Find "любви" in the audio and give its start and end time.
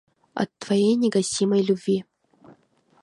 1.63-2.03